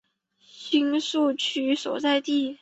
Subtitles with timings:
[0.39, 2.57] 新宿区所在地。